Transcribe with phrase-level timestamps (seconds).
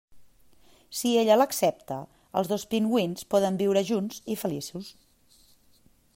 [0.99, 1.97] Si ella l'accepta,
[2.41, 4.91] els dos pingüins poden viure junts i feliços.